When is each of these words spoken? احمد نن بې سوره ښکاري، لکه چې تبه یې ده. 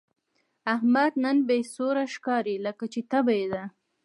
احمد 0.75 1.13
نن 1.23 1.37
بې 1.47 1.59
سوره 1.75 2.03
ښکاري، 2.13 2.55
لکه 2.65 2.83
چې 2.93 2.99
تبه 3.11 3.33
یې 3.39 3.47
ده. 3.53 3.63